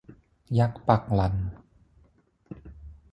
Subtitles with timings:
[0.57, 1.35] ยักษ์ปักหลั่น